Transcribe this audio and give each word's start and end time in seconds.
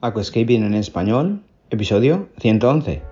Aquascaping 0.00 0.62
en 0.62 0.74
español, 0.74 1.42
episodio 1.70 2.28
111. 2.38 3.02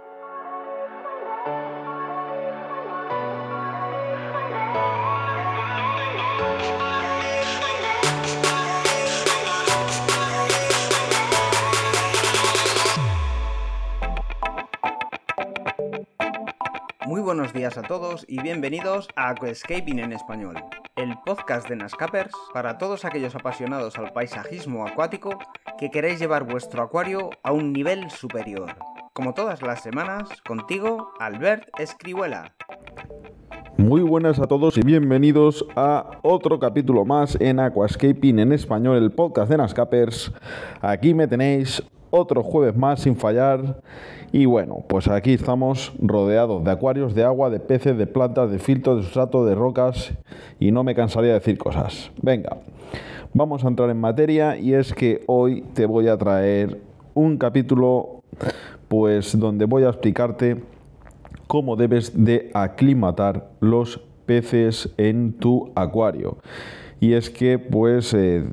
Todos 17.86 18.24
y 18.28 18.42
bienvenidos 18.42 19.08
a 19.14 19.28
Aquascaping 19.28 20.00
en 20.00 20.12
español, 20.12 20.56
el 20.96 21.14
podcast 21.24 21.68
de 21.68 21.76
Nascapers 21.76 22.32
para 22.52 22.78
todos 22.78 23.04
aquellos 23.04 23.36
apasionados 23.36 23.96
al 23.96 24.12
paisajismo 24.12 24.84
acuático 24.84 25.38
que 25.78 25.90
queréis 25.90 26.18
llevar 26.18 26.44
vuestro 26.44 26.82
acuario 26.82 27.30
a 27.44 27.52
un 27.52 27.72
nivel 27.72 28.10
superior. 28.10 28.74
Como 29.12 29.34
todas 29.34 29.62
las 29.62 29.82
semanas, 29.82 30.28
contigo, 30.42 31.12
Albert 31.20 31.68
Escribuela. 31.78 32.56
Muy 33.78 34.00
buenas 34.00 34.40
a 34.40 34.48
todos 34.48 34.76
y 34.78 34.80
bienvenidos 34.80 35.64
a 35.76 36.10
otro 36.22 36.58
capítulo 36.58 37.04
más 37.04 37.40
en 37.40 37.60
Aquascaping 37.60 38.40
en 38.40 38.52
español, 38.52 38.96
el 38.96 39.12
podcast 39.12 39.48
de 39.48 39.58
Nascapers. 39.58 40.32
Aquí 40.80 41.14
me 41.14 41.28
tenéis 41.28 41.84
otro 42.10 42.42
jueves 42.42 42.76
más 42.76 43.00
sin 43.00 43.16
fallar. 43.16 43.80
Y 44.32 44.46
bueno, 44.46 44.84
pues 44.88 45.08
aquí 45.08 45.34
estamos 45.34 45.92
rodeados 46.00 46.64
de 46.64 46.70
acuarios, 46.70 47.14
de 47.14 47.24
agua, 47.24 47.50
de 47.50 47.60
peces, 47.60 47.96
de 47.96 48.06
plantas, 48.06 48.50
de 48.50 48.58
filtros, 48.58 48.98
de 48.98 49.02
sustrato, 49.04 49.44
de 49.44 49.54
rocas. 49.54 50.12
Y 50.58 50.72
no 50.72 50.84
me 50.84 50.94
cansaría 50.94 51.32
de 51.32 51.38
decir 51.38 51.58
cosas. 51.58 52.10
Venga, 52.22 52.58
vamos 53.32 53.64
a 53.64 53.68
entrar 53.68 53.90
en 53.90 54.00
materia 54.00 54.58
y 54.58 54.74
es 54.74 54.92
que 54.92 55.22
hoy 55.26 55.62
te 55.74 55.86
voy 55.86 56.08
a 56.08 56.16
traer 56.16 56.80
un 57.14 57.38
capítulo 57.38 58.22
pues 58.88 59.38
donde 59.38 59.64
voy 59.64 59.84
a 59.84 59.88
explicarte 59.88 60.62
cómo 61.46 61.76
debes 61.76 62.12
de 62.24 62.50
aclimatar 62.54 63.50
los 63.60 64.00
peces 64.26 64.92
en 64.96 65.32
tu 65.32 65.70
acuario. 65.74 66.38
Y 67.00 67.12
es 67.12 67.30
que 67.30 67.58
pues 67.58 68.14
eh, 68.14 68.44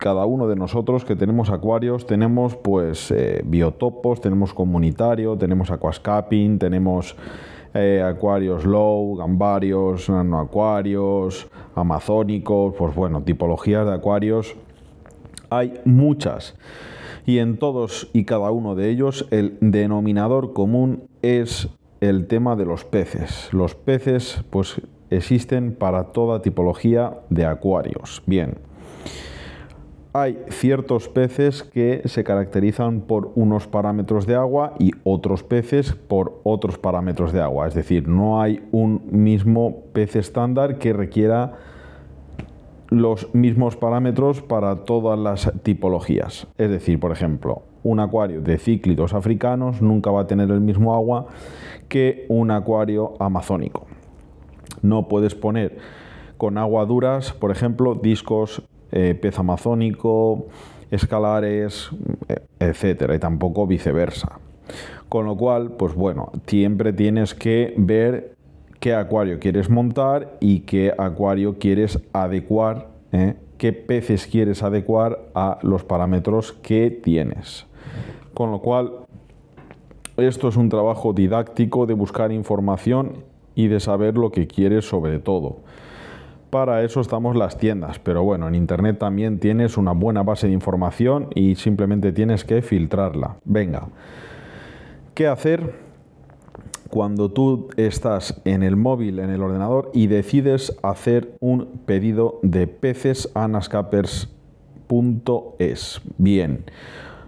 cada 0.00 0.24
uno 0.24 0.48
de 0.48 0.56
nosotros 0.56 1.04
que 1.04 1.14
tenemos 1.14 1.50
acuarios 1.50 2.06
tenemos 2.06 2.56
pues 2.56 3.10
eh, 3.10 3.42
biotopos, 3.44 4.20
tenemos 4.22 4.54
comunitario, 4.54 5.36
tenemos 5.36 5.70
aquascaping, 5.70 6.58
tenemos 6.58 7.16
eh, 7.74 8.02
acuarios 8.02 8.64
low, 8.64 9.14
gambarios, 9.16 10.08
nanoacuarios, 10.08 11.48
amazónicos, 11.74 12.74
pues 12.76 12.94
bueno, 12.94 13.22
tipologías 13.22 13.86
de 13.86 13.92
acuarios 13.92 14.56
hay 15.50 15.80
muchas. 15.84 16.56
Y 17.26 17.38
en 17.38 17.58
todos 17.58 18.08
y 18.14 18.24
cada 18.24 18.50
uno 18.50 18.74
de 18.74 18.88
ellos 18.88 19.28
el 19.30 19.58
denominador 19.60 20.54
común 20.54 21.04
es 21.20 21.68
el 22.00 22.26
tema 22.26 22.56
de 22.56 22.64
los 22.64 22.86
peces. 22.86 23.52
Los 23.52 23.74
peces 23.74 24.42
pues 24.48 24.80
existen 25.10 25.74
para 25.74 26.04
toda 26.04 26.40
tipología 26.40 27.18
de 27.28 27.44
acuarios. 27.44 28.22
Bien 28.24 28.70
hay 30.12 30.42
ciertos 30.48 31.08
peces 31.08 31.62
que 31.62 32.02
se 32.06 32.24
caracterizan 32.24 33.02
por 33.02 33.30
unos 33.36 33.66
parámetros 33.68 34.26
de 34.26 34.34
agua 34.34 34.74
y 34.78 34.90
otros 35.04 35.42
peces 35.42 35.92
por 35.92 36.40
otros 36.42 36.78
parámetros 36.78 37.32
de 37.32 37.40
agua. 37.40 37.68
Es 37.68 37.74
decir, 37.74 38.08
no 38.08 38.42
hay 38.42 38.66
un 38.72 39.02
mismo 39.10 39.84
pez 39.92 40.16
estándar 40.16 40.78
que 40.78 40.92
requiera 40.92 41.58
los 42.88 43.32
mismos 43.34 43.76
parámetros 43.76 44.42
para 44.42 44.84
todas 44.84 45.16
las 45.16 45.52
tipologías. 45.62 46.48
Es 46.58 46.70
decir, 46.70 46.98
por 46.98 47.12
ejemplo, 47.12 47.62
un 47.84 48.00
acuario 48.00 48.40
de 48.40 48.58
cíclidos 48.58 49.14
africanos 49.14 49.80
nunca 49.80 50.10
va 50.10 50.22
a 50.22 50.26
tener 50.26 50.50
el 50.50 50.60
mismo 50.60 50.92
agua 50.92 51.26
que 51.88 52.26
un 52.28 52.50
acuario 52.50 53.14
amazónico. 53.20 53.86
No 54.82 55.06
puedes 55.06 55.36
poner 55.36 55.78
con 56.36 56.58
agua 56.58 56.84
duras, 56.84 57.32
por 57.32 57.52
ejemplo, 57.52 57.94
discos 57.94 58.62
eh, 58.92 59.18
pez 59.20 59.38
amazónico, 59.38 60.46
escalares, 60.90 61.90
eh, 62.28 62.40
etcétera, 62.58 63.14
y 63.14 63.18
tampoco 63.18 63.66
viceversa. 63.66 64.40
Con 65.08 65.26
lo 65.26 65.36
cual, 65.36 65.72
pues 65.72 65.94
bueno, 65.94 66.32
siempre 66.46 66.92
tienes 66.92 67.34
que 67.34 67.74
ver 67.76 68.36
qué 68.78 68.94
acuario 68.94 69.38
quieres 69.38 69.68
montar 69.68 70.36
y 70.40 70.60
qué 70.60 70.92
acuario 70.96 71.58
quieres 71.58 71.98
adecuar, 72.12 72.88
¿eh? 73.12 73.34
qué 73.58 73.72
peces 73.72 74.26
quieres 74.26 74.62
adecuar 74.62 75.18
a 75.34 75.58
los 75.62 75.84
parámetros 75.84 76.52
que 76.52 76.90
tienes. 76.90 77.66
Con 78.34 78.50
lo 78.50 78.60
cual, 78.60 78.92
esto 80.16 80.48
es 80.48 80.56
un 80.56 80.68
trabajo 80.68 81.12
didáctico 81.12 81.86
de 81.86 81.94
buscar 81.94 82.32
información 82.32 83.24
y 83.54 83.68
de 83.68 83.80
saber 83.80 84.16
lo 84.16 84.30
que 84.30 84.46
quieres 84.46 84.88
sobre 84.88 85.18
todo. 85.18 85.58
Para 86.50 86.82
eso 86.82 87.00
estamos 87.00 87.36
las 87.36 87.56
tiendas, 87.58 88.00
pero 88.00 88.24
bueno, 88.24 88.48
en 88.48 88.56
Internet 88.56 88.98
también 88.98 89.38
tienes 89.38 89.76
una 89.76 89.92
buena 89.92 90.24
base 90.24 90.48
de 90.48 90.52
información 90.52 91.28
y 91.36 91.54
simplemente 91.54 92.10
tienes 92.10 92.44
que 92.44 92.60
filtrarla. 92.60 93.36
Venga, 93.44 93.86
¿qué 95.14 95.28
hacer 95.28 95.76
cuando 96.88 97.30
tú 97.30 97.68
estás 97.76 98.42
en 98.44 98.64
el 98.64 98.74
móvil, 98.74 99.20
en 99.20 99.30
el 99.30 99.44
ordenador 99.44 99.92
y 99.94 100.08
decides 100.08 100.76
hacer 100.82 101.36
un 101.38 101.82
pedido 101.86 102.40
de 102.42 102.66
peces 102.66 103.30
a 103.34 103.46
nascapers.es? 103.46 104.28
Bien, 106.18 106.64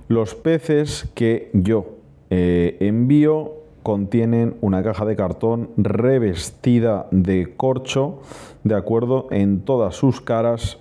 los 0.08 0.34
peces 0.34 1.08
que 1.14 1.48
yo 1.54 1.98
eh, 2.30 2.76
envío 2.80 3.61
contienen 3.82 4.56
una 4.60 4.82
caja 4.82 5.04
de 5.04 5.16
cartón 5.16 5.70
revestida 5.76 7.06
de 7.10 7.54
corcho, 7.56 8.20
de 8.64 8.74
acuerdo, 8.74 9.26
en 9.30 9.60
todas 9.60 9.96
sus 9.96 10.20
caras. 10.20 10.78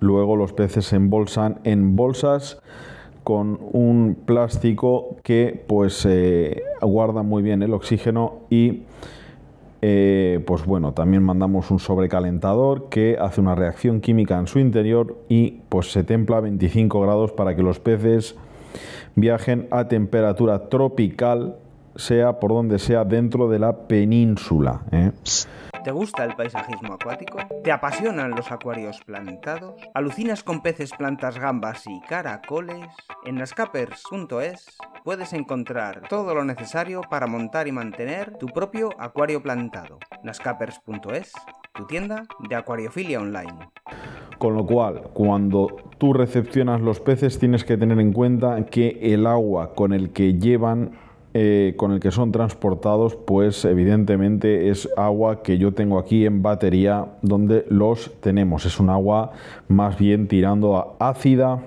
Luego 0.00 0.36
los 0.36 0.52
peces 0.52 0.86
se 0.86 0.96
embolsan 0.96 1.60
en 1.64 1.96
bolsas 1.96 2.60
con 3.24 3.58
un 3.72 4.16
plástico 4.24 5.16
que 5.22 5.64
pues 5.66 6.06
guarda 6.80 7.22
muy 7.22 7.42
bien 7.42 7.62
el 7.62 7.74
oxígeno 7.74 8.40
y 8.50 8.82
eh, 9.82 10.42
pues 10.46 10.64
bueno, 10.64 10.92
también 10.92 11.22
mandamos 11.22 11.70
un 11.70 11.78
sobrecalentador 11.78 12.88
que 12.88 13.18
hace 13.20 13.40
una 13.40 13.54
reacción 13.54 14.00
química 14.00 14.38
en 14.38 14.46
su 14.46 14.58
interior 14.58 15.18
y 15.28 15.60
pues 15.68 15.92
se 15.92 16.02
templa 16.02 16.38
a 16.38 16.40
25 16.40 17.00
grados 17.00 17.32
para 17.32 17.54
que 17.54 17.62
los 17.62 17.78
peces 17.78 18.36
viajen 19.14 19.68
a 19.70 19.88
temperatura 19.88 20.68
tropical 20.68 21.56
sea 21.96 22.38
por 22.38 22.50
donde 22.50 22.78
sea 22.78 23.04
dentro 23.04 23.48
de 23.48 23.58
la 23.58 23.86
península. 23.86 24.82
¿eh? 24.92 25.12
¿Te 25.86 25.92
gusta 25.92 26.24
el 26.24 26.34
paisajismo 26.34 26.94
acuático? 26.94 27.38
¿Te 27.62 27.70
apasionan 27.70 28.32
los 28.32 28.50
acuarios 28.50 29.00
plantados? 29.06 29.80
¿Alucinas 29.94 30.42
con 30.42 30.60
peces, 30.60 30.90
plantas, 30.90 31.38
gambas 31.38 31.84
y 31.86 32.00
caracoles? 32.08 32.88
En 33.24 33.36
nascapers.es 33.36 34.78
puedes 35.04 35.32
encontrar 35.32 36.02
todo 36.08 36.34
lo 36.34 36.44
necesario 36.44 37.02
para 37.08 37.28
montar 37.28 37.68
y 37.68 37.72
mantener 37.72 38.36
tu 38.36 38.48
propio 38.48 38.90
acuario 38.98 39.40
plantado. 39.40 40.00
nascapers.es, 40.24 41.32
tu 41.72 41.86
tienda 41.86 42.24
de 42.48 42.56
acuariofilia 42.56 43.20
online. 43.20 43.70
Con 44.38 44.56
lo 44.56 44.66
cual, 44.66 45.02
cuando 45.12 45.68
tú 45.98 46.12
recepcionas 46.12 46.80
los 46.80 46.98
peces 46.98 47.38
tienes 47.38 47.64
que 47.64 47.76
tener 47.76 48.00
en 48.00 48.12
cuenta 48.12 48.66
que 48.66 48.98
el 49.00 49.26
agua 49.26 49.72
con 49.74 49.92
el 49.92 50.10
que 50.10 50.34
llevan 50.34 51.05
eh, 51.34 51.74
con 51.76 51.92
el 51.92 52.00
que 52.00 52.10
son 52.10 52.32
transportados, 52.32 53.14
pues 53.14 53.64
evidentemente 53.64 54.70
es 54.70 54.88
agua 54.96 55.42
que 55.42 55.58
yo 55.58 55.72
tengo 55.72 55.98
aquí 55.98 56.24
en 56.24 56.42
batería 56.42 57.06
donde 57.22 57.66
los 57.68 58.10
tenemos. 58.20 58.64
Es 58.64 58.80
un 58.80 58.88
agua 58.88 59.32
más 59.68 59.98
bien 59.98 60.28
tirando 60.28 60.76
a 60.76 61.10
ácida, 61.10 61.60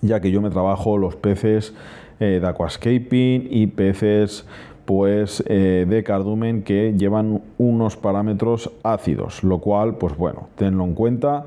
ya 0.00 0.20
que 0.20 0.30
yo 0.30 0.40
me 0.40 0.50
trabajo 0.50 0.96
los 0.96 1.16
peces 1.16 1.74
eh, 2.18 2.38
de 2.40 2.46
aquascaping 2.46 3.48
y 3.50 3.66
peces 3.66 4.46
pues 4.86 5.44
eh, 5.46 5.84
de 5.86 6.02
cardumen 6.02 6.62
que 6.62 6.94
llevan 6.96 7.42
unos 7.58 7.96
parámetros 7.96 8.70
ácidos, 8.82 9.44
lo 9.44 9.58
cual 9.58 9.96
pues 9.96 10.16
bueno, 10.16 10.48
tenlo 10.56 10.84
en 10.84 10.94
cuenta 10.94 11.44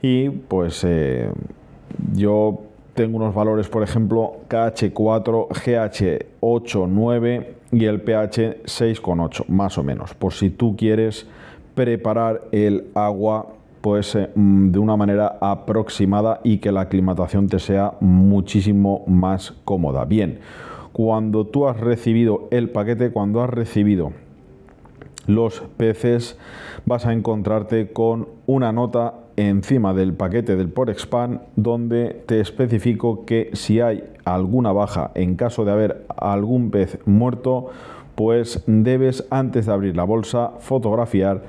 y 0.00 0.30
pues 0.30 0.86
yo 2.14 2.71
tengo 2.94 3.16
unos 3.16 3.34
valores, 3.34 3.68
por 3.68 3.82
ejemplo, 3.82 4.36
KH4, 4.48 5.48
GH8, 5.48 6.88
9 6.88 7.54
y 7.72 7.84
el 7.86 8.00
pH 8.02 8.64
6,8, 8.64 9.46
más 9.48 9.78
o 9.78 9.82
menos, 9.82 10.14
por 10.14 10.32
si 10.34 10.50
tú 10.50 10.76
quieres 10.76 11.26
preparar 11.74 12.42
el 12.52 12.88
agua 12.94 13.46
pues 13.80 14.14
eh, 14.14 14.30
mm, 14.34 14.70
de 14.70 14.78
una 14.78 14.96
manera 14.96 15.38
aproximada 15.40 16.40
y 16.44 16.58
que 16.58 16.72
la 16.72 16.82
aclimatación 16.82 17.48
te 17.48 17.58
sea 17.58 17.94
muchísimo 18.00 19.04
más 19.06 19.52
cómoda. 19.64 20.04
Bien, 20.04 20.38
cuando 20.92 21.46
tú 21.46 21.66
has 21.66 21.78
recibido 21.80 22.48
el 22.50 22.70
paquete, 22.70 23.10
cuando 23.10 23.42
has 23.42 23.50
recibido 23.50 24.12
los 25.26 25.60
peces, 25.76 26.38
vas 26.86 27.06
a 27.06 27.12
encontrarte 27.12 27.92
con 27.92 28.28
una 28.46 28.72
nota 28.72 29.14
encima 29.48 29.94
del 29.94 30.14
paquete 30.14 30.56
del 30.56 30.68
Porexpan 30.68 31.42
donde 31.56 32.22
te 32.26 32.40
especifico 32.40 33.24
que 33.24 33.50
si 33.52 33.80
hay 33.80 34.04
alguna 34.24 34.72
baja 34.72 35.10
en 35.14 35.36
caso 35.36 35.64
de 35.64 35.72
haber 35.72 36.06
algún 36.16 36.70
pez 36.70 36.98
muerto, 37.06 37.70
pues 38.14 38.62
debes 38.66 39.26
antes 39.30 39.66
de 39.66 39.72
abrir 39.72 39.96
la 39.96 40.04
bolsa 40.04 40.52
fotografiar 40.60 41.42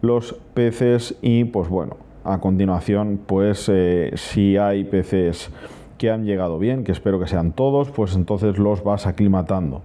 los 0.00 0.34
peces 0.54 1.16
y 1.22 1.44
pues 1.44 1.68
bueno, 1.68 1.96
a 2.24 2.38
continuación 2.38 3.20
pues 3.24 3.68
eh, 3.72 4.12
si 4.14 4.56
hay 4.56 4.84
peces 4.84 5.50
que 5.96 6.10
han 6.10 6.24
llegado 6.24 6.58
bien, 6.58 6.84
que 6.84 6.92
espero 6.92 7.18
que 7.18 7.26
sean 7.26 7.52
todos, 7.52 7.90
pues 7.90 8.14
entonces 8.14 8.58
los 8.58 8.84
vas 8.84 9.06
aclimatando. 9.06 9.82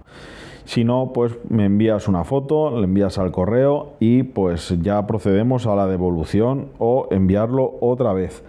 Si 0.64 0.82
no, 0.82 1.12
pues 1.12 1.32
me 1.48 1.66
envías 1.66 2.08
una 2.08 2.24
foto, 2.24 2.78
le 2.78 2.84
envías 2.84 3.18
al 3.18 3.32
correo 3.32 3.92
y 4.00 4.22
pues 4.22 4.74
ya 4.80 5.06
procedemos 5.06 5.66
a 5.66 5.74
la 5.74 5.86
devolución 5.86 6.68
o 6.78 7.06
enviarlo 7.10 7.76
otra 7.80 8.12
vez. 8.14 8.42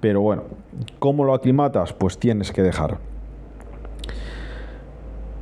Pero 0.00 0.20
bueno, 0.20 0.42
¿cómo 0.98 1.24
lo 1.24 1.32
aclimatas? 1.32 1.92
Pues 1.94 2.18
tienes 2.18 2.52
que 2.52 2.62
dejar. 2.62 2.98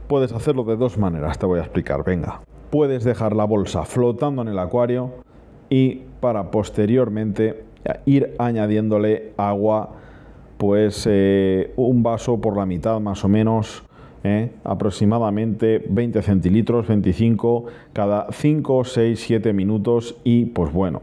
Puedes 0.06 0.32
hacerlo 0.32 0.64
de 0.64 0.76
dos 0.76 0.98
maneras, 0.98 1.38
te 1.38 1.46
voy 1.46 1.58
a 1.58 1.62
explicar, 1.62 2.04
venga. 2.04 2.40
Puedes 2.70 3.02
dejar 3.02 3.34
la 3.34 3.44
bolsa 3.44 3.84
flotando 3.84 4.42
en 4.42 4.48
el 4.48 4.58
acuario 4.58 5.10
y 5.68 6.02
para 6.20 6.50
posteriormente 6.50 7.64
ir 8.06 8.34
añadiéndole 8.38 9.32
agua, 9.36 9.90
pues 10.58 11.06
eh, 11.10 11.72
un 11.76 12.02
vaso 12.02 12.40
por 12.40 12.56
la 12.56 12.66
mitad 12.66 13.00
más 13.00 13.24
o 13.24 13.28
menos 13.28 13.82
¿eh? 14.24 14.50
aproximadamente 14.64 15.84
20 15.88 16.22
centilitros, 16.22 16.86
25 16.88 17.64
cada 17.92 18.26
5, 18.30 18.84
6, 18.84 19.20
7 19.20 19.52
minutos 19.52 20.16
y 20.24 20.46
pues 20.46 20.72
bueno, 20.72 21.02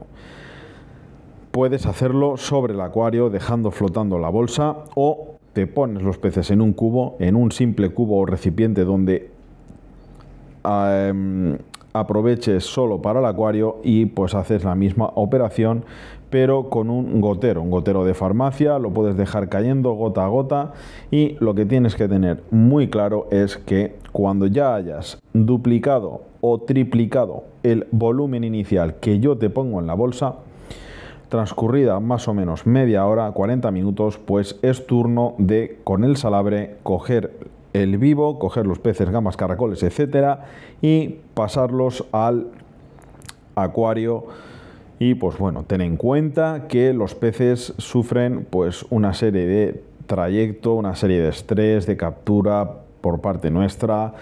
puedes 1.52 1.86
hacerlo 1.86 2.38
sobre 2.38 2.74
el 2.74 2.82
acuario 2.82 3.30
dejando 3.30 3.72
flotando 3.72 4.20
la 4.20 4.30
bolsa 4.30 4.76
o 4.96 5.38
te 5.54 5.66
pones 5.66 6.04
los 6.04 6.18
peces 6.20 6.52
en 6.52 6.62
un 6.62 6.74
cubo, 6.74 7.16
en 7.20 7.36
un 7.36 7.52
simple 7.52 7.90
cubo 7.90 8.20
o 8.20 8.26
recipiente 8.26 8.86
donde 8.86 9.32
em, 10.64 11.58
aproveches 11.94 12.64
solo 12.64 13.02
para 13.02 13.20
el 13.20 13.26
acuario 13.26 13.78
y 13.84 14.06
pues 14.06 14.36
haces 14.36 14.64
la 14.64 14.76
misma 14.76 15.12
operación 15.16 15.84
pero 16.30 16.70
con 16.70 16.90
un 16.90 17.22
gotero, 17.22 17.62
un 17.62 17.72
gotero 17.72 18.04
de 18.04 18.14
farmacia, 18.14 18.80
lo 18.80 18.92
puedes 18.92 19.16
dejar 19.16 19.50
cayendo 19.50 19.92
gota 19.94 20.26
a 20.26 20.28
gota 20.28 20.74
y 21.12 21.38
lo 21.40 21.56
que 21.56 21.66
tienes 21.66 21.96
que 21.96 22.08
tener 22.08 22.44
muy 22.52 22.90
claro 22.90 23.28
es 23.32 23.58
que 23.58 23.96
cuando 24.12 24.48
ya 24.48 24.76
hayas 24.76 25.20
duplicado 25.34 26.22
o 26.42 26.60
triplicado 26.60 27.44
el 27.64 27.88
volumen 27.92 28.44
inicial 28.44 28.96
que 28.96 29.20
yo 29.20 29.38
te 29.38 29.50
pongo 29.50 29.80
en 29.80 29.88
la 29.88 29.94
bolsa, 29.94 30.36
transcurrida 31.30 32.00
más 32.00 32.28
o 32.28 32.34
menos 32.34 32.66
media 32.66 33.06
hora, 33.06 33.32
40 33.32 33.72
minutos, 33.72 34.18
pues 34.18 34.58
es 34.62 34.88
turno 34.88 35.36
de 35.38 35.80
con 35.84 36.04
el 36.04 36.18
salabre 36.18 36.78
coger 36.84 37.34
el 37.74 37.98
vivo, 37.98 38.40
coger 38.40 38.66
los 38.66 38.80
peces, 38.80 39.10
gamas, 39.10 39.38
caracoles, 39.38 39.84
etcétera 39.84 40.46
y 40.82 41.18
pasarlos 41.34 42.06
al 42.12 42.48
acuario 43.56 44.26
y 45.00 45.16
pues 45.16 45.38
bueno, 45.38 45.64
ten 45.64 45.82
en 45.82 45.98
cuenta 45.98 46.68
que 46.68 46.94
los 46.94 47.14
peces 47.16 47.74
sufren 47.78 48.48
pues 48.50 48.86
una 48.90 49.14
serie 49.14 49.46
de 49.46 49.84
trayecto, 50.08 50.74
una 50.74 50.96
serie 50.96 51.22
de 51.22 51.30
estrés, 51.30 51.86
de 51.86 51.98
captura 51.98 52.82
por 53.02 53.22
parte 53.22 53.52
nuestra, 53.52 54.14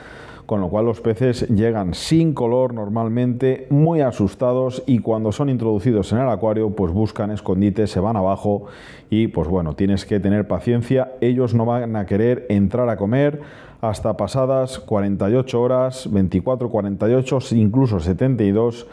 con 0.45 0.61
lo 0.61 0.69
cual 0.69 0.85
los 0.85 1.01
peces 1.01 1.47
llegan 1.47 1.93
sin 1.93 2.33
color 2.33 2.73
normalmente, 2.73 3.67
muy 3.69 4.01
asustados 4.01 4.83
y 4.85 4.99
cuando 4.99 5.31
son 5.31 5.49
introducidos 5.49 6.11
en 6.11 6.19
el 6.19 6.29
acuario 6.29 6.71
pues 6.71 6.91
buscan 6.91 7.31
escondites, 7.31 7.89
se 7.89 7.99
van 7.99 8.17
abajo 8.17 8.65
y 9.09 9.27
pues 9.27 9.47
bueno, 9.47 9.73
tienes 9.73 10.05
que 10.05 10.19
tener 10.19 10.47
paciencia, 10.47 11.13
ellos 11.21 11.53
no 11.53 11.65
van 11.65 11.95
a 11.95 12.05
querer 12.05 12.45
entrar 12.49 12.89
a 12.89 12.97
comer 12.97 13.41
hasta 13.81 14.17
pasadas 14.17 14.79
48 14.79 15.61
horas, 15.61 16.11
24, 16.11 16.69
48, 16.69 17.39
incluso 17.51 17.99
72 17.99 18.87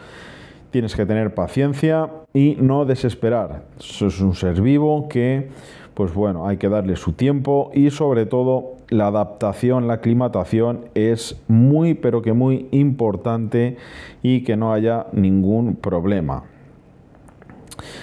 tienes 0.73 0.95
que 0.95 1.05
tener 1.05 1.35
paciencia 1.35 2.09
y 2.33 2.57
no 2.59 2.83
desesperar. 2.83 3.61
Es 3.79 4.01
un 4.19 4.33
ser 4.33 4.59
vivo 4.59 5.07
que, 5.07 5.49
pues 5.93 6.15
bueno, 6.15 6.47
hay 6.47 6.57
que 6.57 6.67
darle 6.67 6.95
su 6.95 7.13
tiempo 7.13 7.69
y 7.75 7.91
sobre 7.91 8.25
todo 8.25 8.77
la 8.89 9.07
adaptación, 9.07 9.87
la 9.87 9.93
aclimatación 9.93 10.85
es 10.95 11.39
muy, 11.47 11.93
pero 11.93 12.23
que 12.23 12.33
muy 12.33 12.69
importante 12.71 13.77
y 14.23 14.43
que 14.43 14.57
no 14.57 14.73
haya 14.73 15.05
ningún 15.13 15.75
problema. 15.75 16.43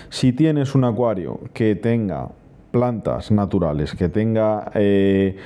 Si 0.08 0.32
tienes 0.32 0.76
un 0.76 0.84
acuario 0.84 1.40
que 1.52 1.74
tenga 1.74 2.28
plantas 2.70 3.32
naturales, 3.32 3.96
que 3.96 4.08
tenga 4.08 4.70
eh, 4.74 5.36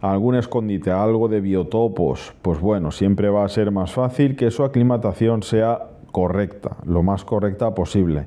algún 0.00 0.34
escondite, 0.34 0.90
algo 0.90 1.28
de 1.28 1.40
biotopos, 1.40 2.34
pues 2.42 2.58
bueno, 2.58 2.90
siempre 2.90 3.28
va 3.28 3.44
a 3.44 3.48
ser 3.48 3.70
más 3.70 3.92
fácil 3.92 4.34
que 4.34 4.50
su 4.50 4.64
aclimatación 4.64 5.44
sea 5.44 5.91
correcta, 6.12 6.76
lo 6.86 7.02
más 7.02 7.24
correcta 7.24 7.74
posible. 7.74 8.26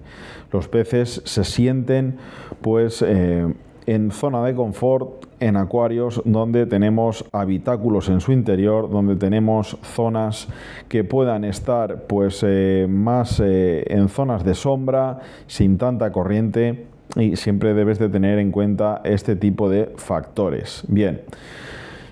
Los 0.51 0.67
peces 0.67 1.21
se 1.23 1.43
sienten 1.43 2.17
pues 2.61 3.01
eh, 3.01 3.47
en 3.85 4.11
zona 4.11 4.43
de 4.43 4.55
confort 4.55 5.25
en 5.39 5.57
acuarios 5.57 6.21
donde 6.25 6.65
tenemos 6.65 7.25
habitáculos 7.31 8.09
en 8.09 8.19
su 8.19 8.31
interior, 8.31 8.89
donde 8.89 9.15
tenemos 9.15 9.77
zonas 9.83 10.47
que 10.89 11.03
puedan 11.03 11.43
estar 11.43 12.03
pues 12.07 12.43
eh, 12.45 12.87
más 12.89 13.39
eh, 13.43 13.83
en 13.87 14.09
zonas 14.09 14.43
de 14.43 14.55
sombra, 14.55 15.19
sin 15.47 15.77
tanta 15.77 16.11
corriente 16.11 16.87
y 17.15 17.35
siempre 17.35 17.73
debes 17.73 17.99
de 17.99 18.09
tener 18.09 18.39
en 18.39 18.51
cuenta 18.51 19.01
este 19.03 19.35
tipo 19.35 19.69
de 19.69 19.93
factores. 19.95 20.83
Bien. 20.87 21.21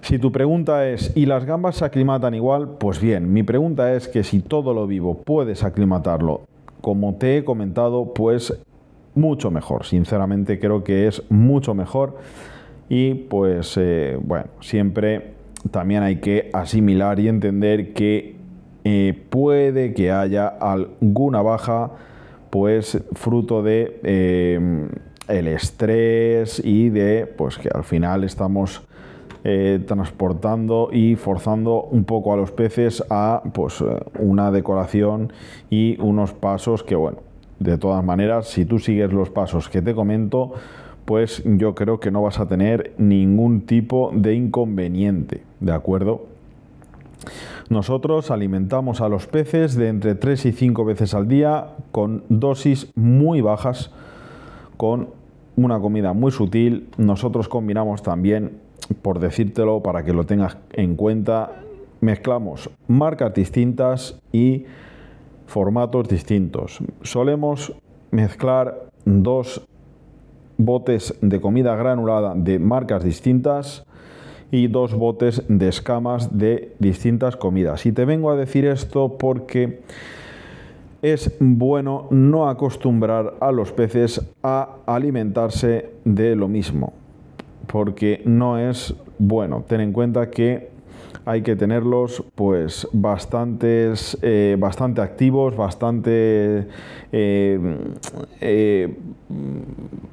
Si 0.04 0.20
tu 0.20 0.34
pregunta 0.34 0.90
es, 0.90 1.16
¿y 1.16 1.26
las 1.26 1.46
gambas 1.46 1.78
se 1.78 1.86
aclimatan 1.86 2.34
igual? 2.34 2.72
Pues 2.78 3.00
bien, 3.00 3.32
mi 3.32 3.42
pregunta 3.42 3.94
es 3.94 4.10
que 4.10 4.26
si 4.26 4.42
todo 4.42 4.74
lo 4.74 4.86
vivo 4.86 5.22
puedes 5.24 5.64
aclimatarlo, 5.64 6.42
como 6.82 7.16
te 7.16 7.38
he 7.38 7.46
comentado, 7.46 8.14
pues 8.14 8.54
mucho 9.16 9.50
mejor. 9.50 9.86
Sinceramente 9.86 10.60
creo 10.60 10.84
que 10.84 11.08
es 11.08 11.24
mucho 11.30 11.74
mejor. 11.74 12.18
Y 12.90 13.14
pues 13.14 13.78
eh, 13.78 14.20
bueno, 14.22 14.48
siempre 14.60 15.36
también 15.72 16.04
hay 16.04 16.18
que 16.18 16.50
asimilar 16.52 17.22
y 17.22 17.30
entender 17.30 17.94
que 17.94 18.36
eh, 18.84 19.18
puede 19.30 19.94
que 19.94 20.12
haya 20.12 20.50
alguna 20.50 21.42
baja, 21.42 21.92
pues 22.50 23.02
fruto 23.14 23.64
de 23.64 24.02
eh, 24.04 24.90
el 25.30 25.48
estrés 25.48 26.62
y 26.62 26.90
de 26.90 27.26
pues 27.26 27.58
que 27.58 27.70
al 27.74 27.86
final 27.86 28.26
estamos 28.26 28.86
eh, 29.44 29.84
transportando 29.86 30.90
y 30.92 31.16
forzando 31.16 31.84
un 31.84 32.06
poco 32.06 32.32
a 32.34 32.38
los 32.38 32.52
peces 32.52 33.04
a 33.10 33.44
pues, 33.54 33.82
eh, 33.82 33.86
una 34.20 34.52
decoración 34.52 35.34
y 35.70 36.00
unos 36.00 36.34
pasos 36.34 36.84
que, 36.84 36.96
bueno, 36.96 37.18
de 37.60 37.78
todas 37.78 38.04
maneras, 38.04 38.48
si 38.48 38.66
tú 38.66 38.80
sigues 38.80 39.12
los 39.12 39.30
pasos 39.30 39.70
que 39.70 39.82
te 39.82 39.94
comento, 39.94 40.54
pues 41.06 41.44
yo 41.46 41.76
creo 41.76 42.00
que 42.00 42.12
no 42.12 42.22
vas 42.22 42.40
a 42.40 42.48
tener 42.48 42.94
ningún 42.98 43.66
tipo 43.66 44.12
de 44.14 44.34
inconveniente, 44.34 45.44
¿de 45.60 45.74
acuerdo? 45.74 46.26
Nosotros 47.70 48.32
alimentamos 48.32 49.02
a 49.02 49.10
los 49.10 49.28
peces 49.28 49.76
de 49.76 49.90
entre 49.90 50.16
3 50.16 50.46
y 50.46 50.52
5 50.52 50.86
veces 50.86 51.14
al 51.14 51.28
día 51.28 51.68
con 51.92 52.24
dosis 52.30 52.92
muy 52.96 53.42
bajas, 53.42 53.92
con 54.78 55.10
una 55.56 55.80
comida 55.80 56.14
muy 56.14 56.32
sutil. 56.32 56.90
Nosotros 56.98 57.48
combinamos 57.48 58.04
también 58.04 58.63
por 58.88 59.20
decírtelo 59.20 59.82
para 59.82 60.04
que 60.04 60.14
lo 60.14 60.26
tengas 60.26 60.58
en 60.72 60.96
cuenta, 60.96 61.52
mezclamos 62.02 62.70
marcas 62.88 63.34
distintas 63.34 64.20
y 64.32 64.66
formatos 65.48 66.08
distintos. 66.08 66.80
Solemos 67.02 67.74
mezclar 68.12 68.90
dos 69.06 69.66
botes 70.58 71.18
de 71.22 71.42
comida 71.42 71.76
granulada 71.76 72.34
de 72.36 72.60
marcas 72.60 73.04
distintas 73.04 73.86
y 74.52 74.68
dos 74.68 74.94
botes 74.94 75.44
de 75.48 75.68
escamas 75.68 76.38
de 76.38 76.76
distintas 76.80 77.36
comidas. 77.36 77.86
Y 77.86 77.92
te 77.92 78.06
vengo 78.06 78.30
a 78.32 78.36
decir 78.36 78.66
esto 78.66 79.18
porque 79.18 79.82
es 81.02 81.36
bueno 81.40 82.08
no 82.12 82.48
acostumbrar 82.50 83.36
a 83.40 83.52
los 83.52 83.72
peces 83.72 84.22
a 84.44 84.78
alimentarse 84.86 85.90
de 86.06 86.36
lo 86.36 86.48
mismo 86.48 86.94
porque 87.68 88.22
no 88.26 88.58
es 88.58 88.94
bueno. 89.20 89.64
Ten 89.68 89.82
en 89.82 89.94
cuenta 89.94 90.30
que 90.30 90.72
hay 91.26 91.42
que 91.42 91.56
tenerlos 91.56 92.24
pues 92.36 92.88
bastantes, 92.92 94.18
eh, 94.22 94.58
bastante 94.60 95.02
activos, 95.02 95.56
bastante 95.56 96.68
eh, 97.12 97.78
eh, 98.42 98.98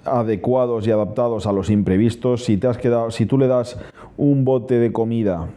adecuados 0.05 0.87
y 0.87 0.91
adaptados 0.91 1.47
a 1.47 1.53
los 1.53 1.71
imprevistos. 1.71 2.45
Si 2.45 2.57
te 2.57 2.69
has 2.69 2.79
quedado, 2.79 3.11
si 3.11 3.27
tú 3.27 3.39
le 3.39 3.49
das 3.49 3.79
un 4.17 4.45
bote 4.45 4.79
de 4.79 4.93
comida 4.93 5.49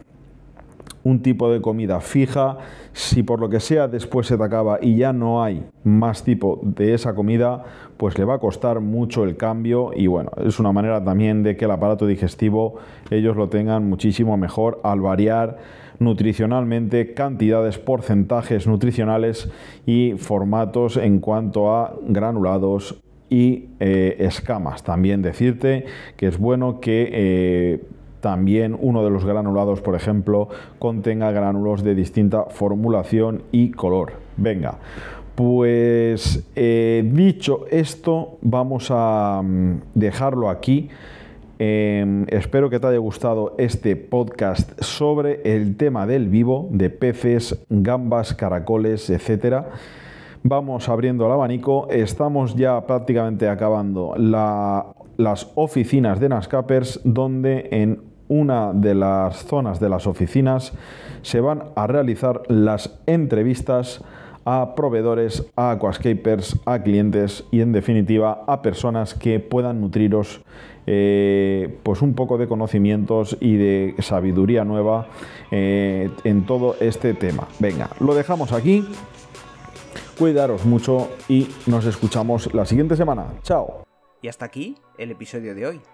un 1.04 1.22
tipo 1.22 1.50
de 1.50 1.60
comida 1.60 2.00
fija. 2.00 2.58
Si 2.92 3.22
por 3.22 3.38
lo 3.40 3.48
que 3.48 3.60
sea 3.60 3.86
después 3.86 4.26
se 4.26 4.36
te 4.36 4.42
acaba 4.42 4.78
y 4.80 4.96
ya 4.96 5.12
no 5.12 5.42
hay 5.42 5.64
más 5.84 6.24
tipo 6.24 6.60
de 6.62 6.94
esa 6.94 7.14
comida, 7.14 7.64
pues 7.96 8.18
le 8.18 8.24
va 8.24 8.34
a 8.34 8.38
costar 8.38 8.80
mucho 8.80 9.24
el 9.24 9.36
cambio 9.36 9.92
y 9.94 10.06
bueno, 10.08 10.30
es 10.44 10.58
una 10.58 10.72
manera 10.72 11.04
también 11.04 11.42
de 11.42 11.56
que 11.56 11.66
el 11.66 11.70
aparato 11.70 12.06
digestivo 12.06 12.76
ellos 13.10 13.36
lo 13.36 13.48
tengan 13.48 13.88
muchísimo 13.88 14.36
mejor 14.36 14.80
al 14.82 15.00
variar 15.00 15.58
nutricionalmente, 15.98 17.14
cantidades, 17.14 17.78
porcentajes 17.78 18.66
nutricionales 18.66 19.50
y 19.86 20.14
formatos 20.18 20.96
en 20.96 21.20
cuanto 21.20 21.74
a 21.74 21.94
granulados 22.06 23.00
y 23.30 23.68
eh, 23.80 24.16
escamas. 24.18 24.82
También 24.82 25.22
decirte 25.22 25.86
que 26.16 26.26
es 26.26 26.38
bueno 26.38 26.80
que 26.80 27.10
eh, 27.12 27.84
también 28.24 28.74
uno 28.80 29.04
de 29.04 29.10
los 29.10 29.26
granulados, 29.26 29.82
por 29.82 29.94
ejemplo, 29.94 30.48
contenga 30.78 31.30
gránulos 31.30 31.84
de 31.84 31.94
distinta 31.94 32.46
formulación 32.46 33.42
y 33.52 33.70
color. 33.72 34.14
Venga, 34.38 34.78
pues 35.34 36.50
eh, 36.56 37.06
dicho 37.12 37.66
esto, 37.70 38.38
vamos 38.40 38.86
a 38.90 39.42
mm, 39.44 39.74
dejarlo 39.92 40.48
aquí. 40.48 40.88
Em, 41.58 42.24
espero 42.30 42.70
que 42.70 42.80
te 42.80 42.86
haya 42.86 42.96
gustado 42.96 43.56
este 43.58 43.94
podcast 43.94 44.80
sobre 44.80 45.42
el 45.44 45.76
tema 45.76 46.06
del 46.06 46.30
vivo, 46.30 46.70
de 46.70 46.88
peces, 46.88 47.62
gambas, 47.68 48.32
caracoles, 48.32 49.10
etcétera. 49.10 49.68
Vamos 50.42 50.88
abriendo 50.88 51.26
el 51.26 51.32
abanico. 51.32 51.88
Estamos 51.90 52.56
ya 52.56 52.86
prácticamente 52.86 53.50
acabando 53.50 54.14
las 54.16 55.52
oficinas 55.56 56.20
de 56.20 56.30
Nascapers, 56.30 57.02
donde 57.04 57.68
en 57.70 58.13
una 58.28 58.72
de 58.72 58.94
las 58.94 59.44
zonas 59.44 59.80
de 59.80 59.88
las 59.88 60.06
oficinas 60.06 60.72
se 61.22 61.40
van 61.40 61.64
a 61.76 61.86
realizar 61.86 62.42
las 62.48 62.98
entrevistas 63.06 64.02
a 64.44 64.74
proveedores, 64.74 65.46
a 65.56 65.70
aquascapers, 65.70 66.58
a 66.66 66.82
clientes 66.82 67.44
y 67.50 67.60
en 67.60 67.72
definitiva 67.72 68.44
a 68.46 68.62
personas 68.62 69.14
que 69.14 69.40
puedan 69.40 69.80
nutriros 69.80 70.42
eh, 70.86 71.78
pues 71.82 72.02
un 72.02 72.14
poco 72.14 72.36
de 72.36 72.46
conocimientos 72.46 73.38
y 73.40 73.56
de 73.56 73.94
sabiduría 74.00 74.64
nueva 74.64 75.06
eh, 75.50 76.10
en 76.24 76.44
todo 76.44 76.76
este 76.80 77.14
tema. 77.14 77.48
Venga, 77.58 77.90
lo 78.00 78.14
dejamos 78.14 78.52
aquí. 78.52 78.86
Cuidaros 80.18 80.64
mucho 80.64 81.08
y 81.28 81.48
nos 81.66 81.86
escuchamos 81.86 82.52
la 82.54 82.66
siguiente 82.66 82.96
semana. 82.96 83.26
Chao. 83.42 83.84
Y 84.20 84.28
hasta 84.28 84.44
aquí 84.44 84.76
el 84.98 85.10
episodio 85.10 85.54
de 85.54 85.66
hoy. 85.66 85.93